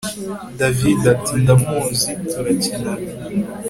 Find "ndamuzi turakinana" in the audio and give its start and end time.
1.43-3.01